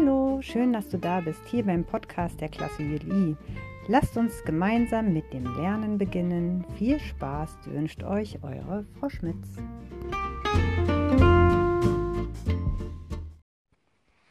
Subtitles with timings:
[0.00, 3.36] Hallo, schön, dass du da bist, hier beim Podcast der Klasse JLI.
[3.88, 6.64] Lasst uns gemeinsam mit dem Lernen beginnen.
[6.76, 9.56] Viel Spaß wünscht euch eure Frau Schmitz.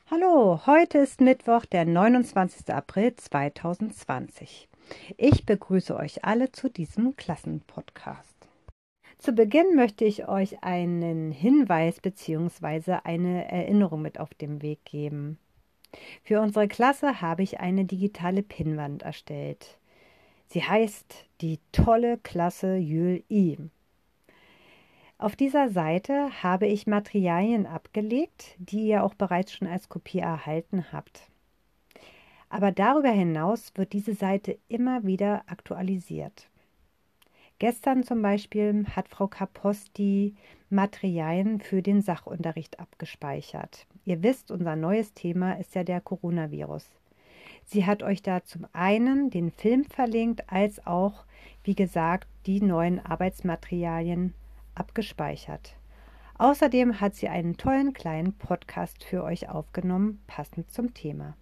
[0.10, 2.74] Hallo, heute ist Mittwoch, der 29.
[2.74, 4.70] April 2020.
[5.18, 8.38] Ich begrüße euch alle zu diesem Klassenpodcast.
[9.18, 13.00] Zu Beginn möchte ich euch einen Hinweis bzw.
[13.04, 15.38] eine Erinnerung mit auf den Weg geben.
[16.24, 19.78] Für unsere Klasse habe ich eine digitale Pinnwand erstellt.
[20.48, 23.58] Sie heißt die tolle Klasse Jül I.
[25.20, 30.92] Auf dieser Seite habe ich Materialien abgelegt, die ihr auch bereits schon als Kopie erhalten
[30.92, 31.24] habt.
[32.50, 36.50] Aber darüber hinaus wird diese Seite immer wieder aktualisiert.
[37.60, 40.36] Gestern zum Beispiel hat Frau Kapost die
[40.70, 43.88] Materialien für den Sachunterricht abgespeichert.
[44.08, 46.86] Ihr wisst, unser neues Thema ist ja der Coronavirus.
[47.66, 51.26] Sie hat euch da zum einen den Film verlinkt, als auch,
[51.66, 54.34] wie gesagt, die neuen Arbeitsmaterialien
[54.76, 55.76] abgespeichert.
[56.38, 61.36] Außerdem hat sie einen tollen kleinen Podcast für euch aufgenommen, passend zum Thema.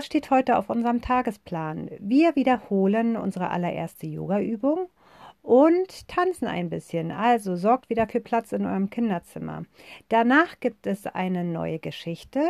[0.00, 1.90] Was steht heute auf unserem Tagesplan?
[1.98, 4.88] Wir wiederholen unsere allererste Yoga-Übung
[5.42, 7.10] und tanzen ein bisschen.
[7.10, 9.66] Also sorgt wieder für Platz in eurem Kinderzimmer.
[10.08, 12.40] Danach gibt es eine neue Geschichte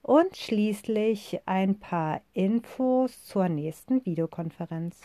[0.00, 5.02] und schließlich ein paar Infos zur nächsten Videokonferenz.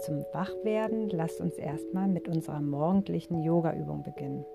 [0.00, 4.46] Zum Wachwerden lasst uns erstmal mit unserer morgendlichen Yoga-Übung beginnen.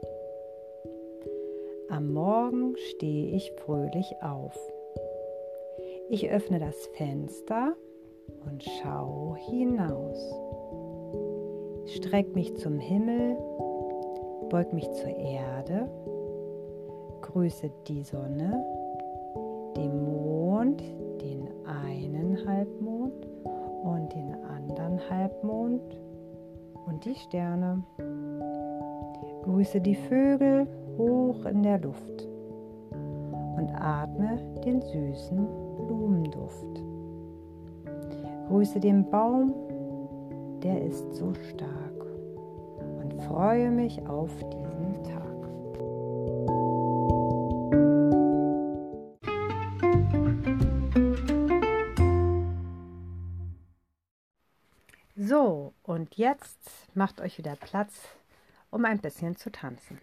[1.88, 4.58] Am Morgen stehe ich fröhlich auf.
[6.10, 7.76] Ich öffne das Fenster
[8.44, 10.18] und schaue hinaus.
[11.86, 13.38] Streck mich zum Himmel,
[14.50, 15.88] beug mich zur Erde,
[17.22, 18.64] grüße die Sonne,
[19.78, 20.82] den Mond,
[21.22, 23.28] den einen Halbmond
[23.84, 26.00] und den anderen Halbmond
[26.88, 27.84] und die Sterne.
[29.44, 30.68] Grüße die Vögel
[30.98, 32.28] hoch in der Luft
[33.58, 35.48] und atme den süßen
[35.88, 36.84] Blumenduft.
[38.48, 39.54] Grüße den Baum,
[40.64, 42.06] der ist so stark
[43.02, 45.35] und freue mich auf diesen Tag.
[56.06, 58.10] Und jetzt macht euch wieder Platz,
[58.70, 60.00] um ein bisschen zu tanzen.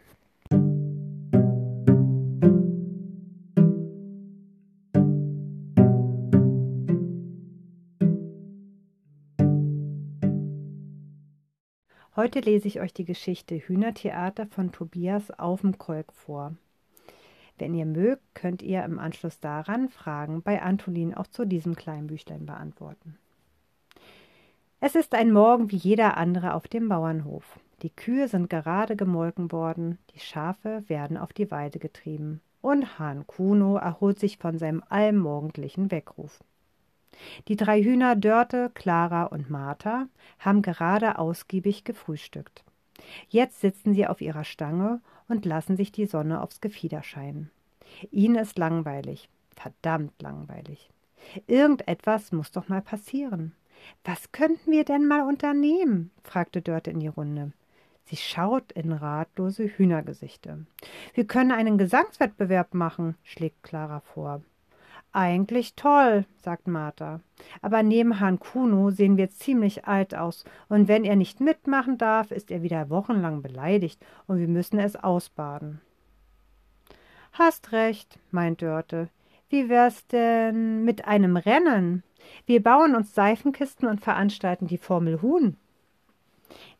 [12.16, 16.56] Heute lese ich euch die Geschichte Hühnertheater von Tobias Aufenkolk vor.
[17.58, 22.08] Wenn ihr mögt, könnt ihr im Anschluss daran Fragen bei Antolin auch zu diesem kleinen
[22.08, 23.18] Büchlein beantworten.
[24.84, 27.60] Es ist ein Morgen wie jeder andere auf dem Bauernhof.
[27.82, 33.24] Die Kühe sind gerade gemolken worden, die Schafe werden auf die Weide getrieben und Hahn
[33.28, 36.42] Kuno erholt sich von seinem allmorgendlichen Weckruf.
[37.46, 40.08] Die drei Hühner Dörte, Clara und Martha
[40.40, 42.64] haben gerade ausgiebig gefrühstückt.
[43.28, 47.52] Jetzt sitzen sie auf ihrer Stange und lassen sich die Sonne aufs Gefieder scheinen.
[48.10, 50.90] Ihnen ist langweilig, verdammt langweilig.
[51.46, 53.52] Irgendetwas muss doch mal passieren.
[54.04, 56.10] Was könnten wir denn mal unternehmen?
[56.22, 57.52] fragte Dörte in die Runde.
[58.04, 60.58] Sie schaut in ratlose Hühnergesichter.
[61.14, 64.42] Wir können einen Gesangswettbewerb machen, schlägt Clara vor.
[65.12, 67.20] Eigentlich toll, sagt Martha.
[67.60, 72.30] Aber neben Herrn Kuno sehen wir ziemlich alt aus, und wenn er nicht mitmachen darf,
[72.30, 75.80] ist er wieder wochenlang beleidigt, und wir müssen es ausbaden.
[77.32, 79.08] Hast recht, meint Dörte.
[79.52, 82.04] Wie wär's denn mit einem Rennen?
[82.46, 85.58] Wir bauen uns Seifenkisten und veranstalten die Formel Huhn.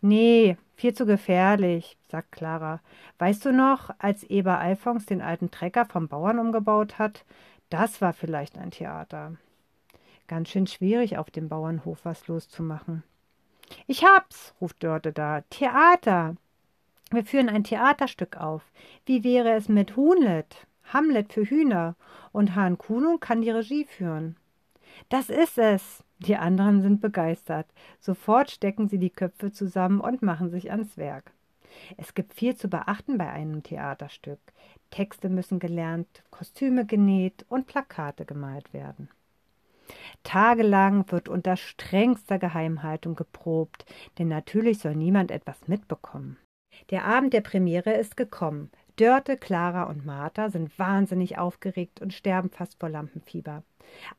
[0.00, 2.80] Nee, viel zu gefährlich, sagt Clara.
[3.18, 7.26] Weißt du noch, als Eber Alfons den alten Trecker vom Bauern umgebaut hat?
[7.68, 9.36] Das war vielleicht ein Theater.
[10.26, 13.02] Ganz schön schwierig, auf dem Bauernhof was loszumachen.
[13.86, 15.42] Ich hab's, ruft Dörte da.
[15.50, 16.36] Theater.
[17.10, 18.62] Wir führen ein Theaterstück auf.
[19.04, 20.66] Wie wäre es mit Huhnlet?
[20.92, 21.96] Hamlet für Hühner.
[22.32, 24.36] Und Hahn Kuno kann die Regie führen.
[25.08, 26.04] Das ist es.
[26.18, 27.66] Die anderen sind begeistert.
[27.98, 31.32] Sofort stecken sie die Köpfe zusammen und machen sich ans Werk.
[31.96, 34.40] Es gibt viel zu beachten bei einem Theaterstück.
[34.90, 39.08] Texte müssen gelernt, Kostüme genäht und Plakate gemalt werden.
[40.22, 43.84] Tagelang wird unter strengster Geheimhaltung geprobt,
[44.18, 46.38] denn natürlich soll niemand etwas mitbekommen.
[46.90, 48.70] Der Abend der Premiere ist gekommen.
[49.02, 53.64] Dörte, Clara und Martha sind wahnsinnig aufgeregt und sterben fast vor Lampenfieber.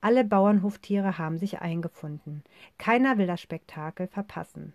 [0.02, 2.44] Alle Bauernhoftiere haben sich eingefunden.
[2.78, 4.74] Keiner will das Spektakel verpassen.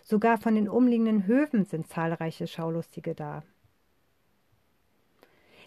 [0.00, 3.42] Sogar von den umliegenden Höfen sind zahlreiche Schaulustige da.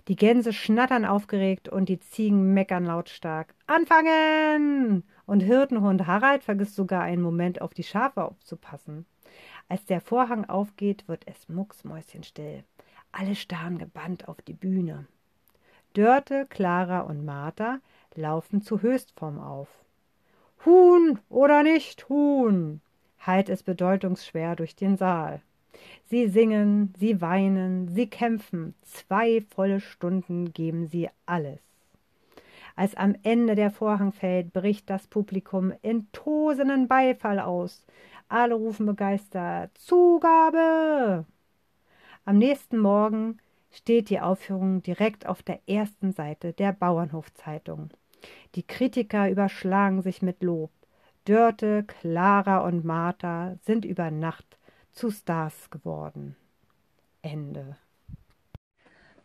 [0.07, 3.54] Die Gänse schnattern aufgeregt und die Ziegen meckern lautstark.
[3.68, 5.04] Anfangen!
[5.28, 9.06] Und Hirtenhund Harald vergisst sogar einen Moment auf die Schafe aufzupassen.
[9.69, 12.63] Als der Vorhang aufgeht, wird es mucksmäuschenstill.
[13.13, 15.06] Alle starren gebannt auf die Bühne.
[15.94, 17.80] Dörte, Clara und Martha
[18.15, 19.69] laufen zu Höchstform auf.
[20.65, 22.81] Huhn oder nicht Huhn?
[23.19, 25.42] hallt es bedeutungsschwer durch den Saal.
[26.06, 28.74] Sie singen, sie weinen, sie kämpfen.
[28.81, 31.60] Zwei volle Stunden geben sie alles.
[32.75, 37.86] Als am Ende der Vorhang fällt, bricht das Publikum in tosenden Beifall aus.
[38.27, 41.25] Alle rufen begeistert Zugabe.
[42.25, 43.38] Am nächsten Morgen
[43.70, 47.90] steht die Aufführung direkt auf der ersten Seite der Bauernhofzeitung.
[48.56, 50.72] Die Kritiker überschlagen sich mit Lob.
[51.25, 54.58] Dörte, Clara und Martha sind über Nacht
[54.92, 56.38] zu Stars geworden.
[57.22, 57.75] Ende.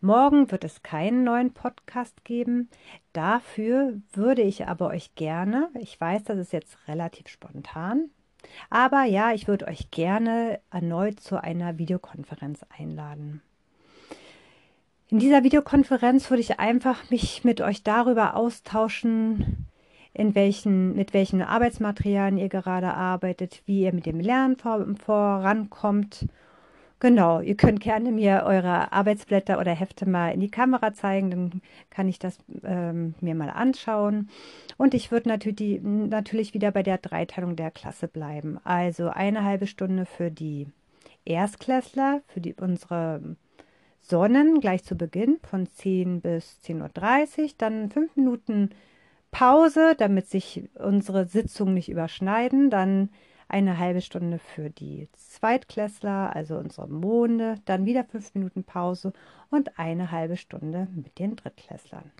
[0.00, 2.68] Morgen wird es keinen neuen Podcast geben.
[3.12, 8.10] Dafür würde ich aber euch gerne, ich weiß, das ist jetzt relativ spontan,
[8.70, 13.42] aber ja, ich würde euch gerne erneut zu einer Videokonferenz einladen.
[15.10, 19.66] In dieser Videokonferenz würde ich einfach mich mit euch darüber austauschen,
[20.12, 26.26] in welchen, mit welchen Arbeitsmaterialien ihr gerade arbeitet, wie ihr mit dem Lernen vor, vorankommt.
[27.00, 31.62] Genau, ihr könnt gerne mir eure Arbeitsblätter oder Hefte mal in die Kamera zeigen, dann
[31.90, 34.28] kann ich das ähm, mir mal anschauen.
[34.78, 38.58] Und ich würde natürlich, natürlich wieder bei der Dreiteilung der Klasse bleiben.
[38.64, 40.66] Also eine halbe Stunde für die
[41.24, 43.36] Erstklässler, für die, unsere
[44.00, 48.70] Sonnen gleich zu Beginn von 10 bis 10.30 Uhr, dann fünf Minuten
[49.30, 52.70] Pause, damit sich unsere Sitzungen nicht überschneiden.
[52.70, 53.10] Dann
[53.48, 57.56] eine halbe Stunde für die Zweitklässler, also unsere Monde.
[57.64, 59.12] Dann wieder fünf Minuten Pause
[59.50, 62.12] und eine halbe Stunde mit den Drittklässlern.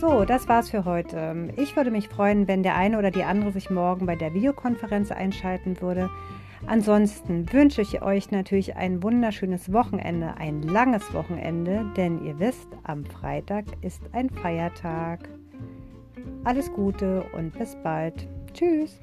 [0.00, 1.52] So, das war's für heute.
[1.56, 5.10] Ich würde mich freuen, wenn der eine oder die andere sich morgen bei der Videokonferenz
[5.10, 6.08] einschalten würde.
[6.66, 13.04] Ansonsten wünsche ich euch natürlich ein wunderschönes Wochenende, ein langes Wochenende, denn ihr wisst, am
[13.04, 15.28] Freitag ist ein Feiertag.
[16.44, 18.28] Alles Gute und bis bald.
[18.52, 19.00] Tschüss.